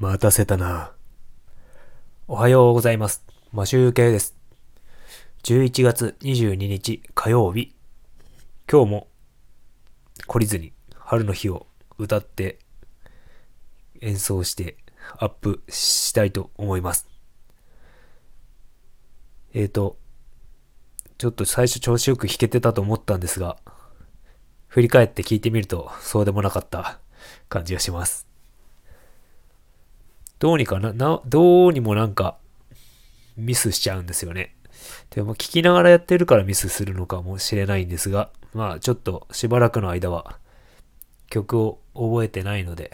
[0.00, 0.92] 待たせたな。
[2.26, 3.22] おはようございます。
[3.52, 4.34] マシュです。
[5.42, 7.74] 11月22日火曜日。
[8.66, 9.08] 今日も
[10.26, 11.66] 懲りずに春の日を
[11.98, 12.60] 歌って
[14.00, 14.78] 演奏して
[15.18, 17.06] アップしたいと思います。
[19.52, 19.98] えーと、
[21.18, 23.58] ちょっと最初調子よく弾けてたと思ったんですが、
[24.66, 27.00] 振り返って聞いてみるとそうでもなかった
[27.50, 28.29] 感じがします。
[30.40, 32.36] どうにかな、な、どうにもなんか
[33.36, 34.56] ミスしちゃうんですよね。
[35.10, 40.38] でも聞きながらやってるからミスするのかもしれないんですが、まあちょっとしばらくの間は
[41.28, 42.90] 曲を覚えてないので、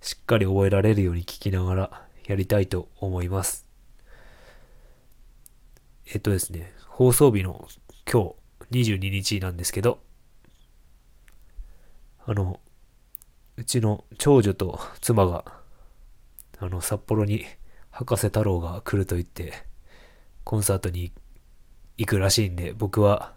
[0.00, 3.66] しっかり覚えられるように聞きながらやりたいと思います。
[6.06, 7.68] えっとですね、放送日の
[8.10, 8.34] 今
[8.70, 10.00] 日22日なんですけど、
[12.26, 12.60] あの、
[13.56, 15.63] うちの長女と妻が、
[16.64, 17.44] あの、札幌に
[17.90, 19.52] 博士太郎が来ると言って、
[20.44, 21.12] コンサートに
[21.98, 23.34] 行くらしいんで、僕は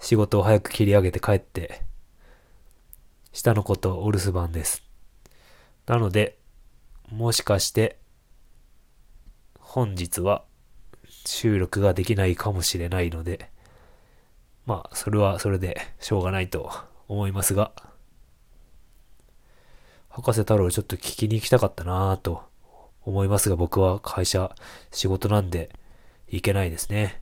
[0.00, 1.82] 仕事を早く切り上げて帰って、
[3.32, 4.82] 下の子とお留守番です。
[5.86, 6.38] なので、
[7.10, 7.98] もしかして、
[9.58, 10.44] 本日は
[11.24, 13.50] 収録ができないかもしれないので、
[14.66, 16.70] まあ、それはそれでしょうがないと
[17.08, 17.72] 思いますが、
[20.16, 22.42] 博士太郎ちょっと聞きに行きたかったなぁと
[23.02, 24.50] 思いますが、僕は会社、
[24.90, 25.68] 仕事なんで
[26.26, 27.20] 行けないですね。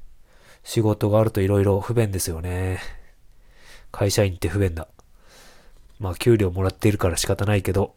[0.62, 2.78] 仕事があると色々不便ですよね。
[3.90, 4.86] 会社員って不便だ。
[5.98, 7.96] まあ、給料もらっているから仕方ないけど、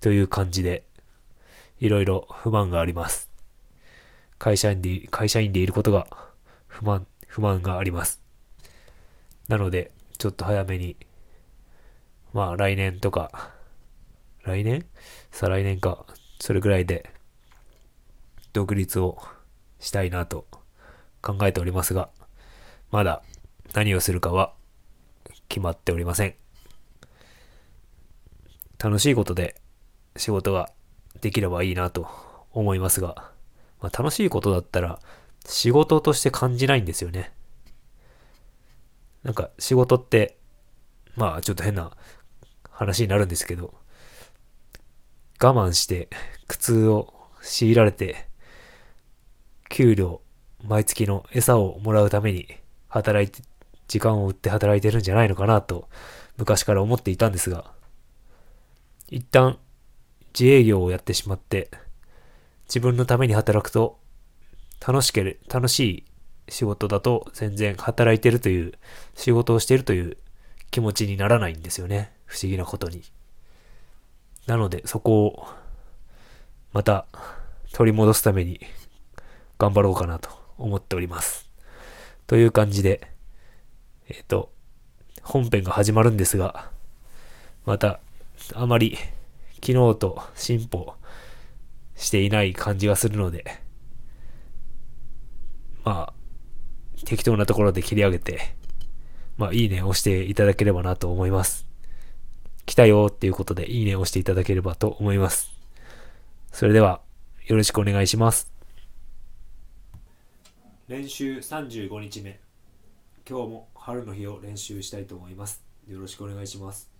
[0.00, 0.82] という感じで、
[1.78, 3.30] いろいろ不満があります。
[4.38, 6.08] 会社員で、会社員でいることが
[6.66, 8.20] 不満、不満があります。
[9.46, 10.96] なので、ちょっと早めに、
[12.32, 13.50] まあ来年とか、
[14.44, 14.86] 来年？
[15.30, 16.06] 再来年か、
[16.38, 17.10] それぐらいで、
[18.52, 19.18] 独立を
[19.78, 20.46] したいなと
[21.22, 22.08] 考えておりますが、
[22.90, 23.22] まだ
[23.74, 24.52] 何をするかは
[25.48, 26.34] 決まっておりません。
[28.82, 29.60] 楽しいことで
[30.16, 30.70] 仕事が
[31.20, 32.08] できればいいなと
[32.52, 33.30] 思いますが、
[33.80, 34.98] まあ、楽しいことだったら
[35.44, 37.32] 仕事として感じないんですよね。
[39.22, 40.38] なんか仕事って、
[41.14, 41.92] まあちょっと変な
[42.80, 43.74] 話になるんですけど、
[45.38, 46.08] 我慢して
[46.48, 48.26] 苦痛を強いられて、
[49.68, 50.22] 給料、
[50.64, 52.48] 毎月の餌をもらうために
[52.88, 53.46] 働いて、
[53.86, 55.90] 時間を売って働いてるんじゃないのかなと
[56.38, 57.70] 昔から思っていたんですが、
[59.10, 59.58] 一旦
[60.32, 61.70] 自営業をやってしまって、
[62.66, 64.00] 自分のために働くと
[64.80, 66.04] 楽しけれ、楽しい
[66.48, 68.72] 仕事だと全然働いてるという、
[69.16, 70.16] 仕事をしているという
[70.70, 72.18] 気持ちにならないんですよね。
[72.30, 73.02] 不思議なことに。
[74.46, 75.48] なのでそこを
[76.72, 77.06] また
[77.72, 78.60] 取り戻すために
[79.58, 81.50] 頑張ろうかなと思っております。
[82.28, 83.10] という感じで、
[84.08, 84.52] えっ、と、
[85.22, 86.70] 本編が始まるんですが、
[87.66, 87.98] また
[88.54, 88.96] あまり
[89.56, 90.94] 昨日と進歩
[91.96, 93.44] していない感じがするので、
[95.84, 98.54] まあ、適当なところで切り上げて、
[99.36, 101.69] まあ、いいねを押していただければなと思います。
[102.70, 105.50] 来たよっていうことで、いいねを押していただければと思います。
[106.52, 107.00] それでは、
[107.48, 108.52] よろしくお願いします。
[110.86, 112.38] 練習35日目。
[113.28, 115.64] 今日も春の日を練習したいと思います。
[115.88, 116.88] よろしくお願いします。「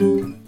[0.00, 0.39] Thank you.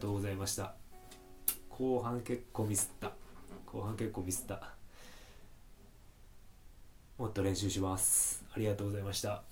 [0.00, 0.74] とうございました。
[1.68, 3.12] 後半結構ミスった。
[3.66, 4.72] 後半結構ミスった。
[7.18, 8.42] もっと練習します。
[8.52, 9.49] ありがとうございました。